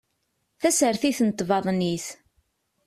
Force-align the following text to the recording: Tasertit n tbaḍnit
Tasertit 0.61 1.19
n 1.27 1.29
tbaḍnit 1.31 2.05